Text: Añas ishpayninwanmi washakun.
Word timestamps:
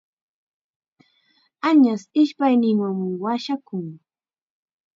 Añas 1.69 2.01
ishpayninwanmi 2.21 3.07
washakun. 3.23 3.85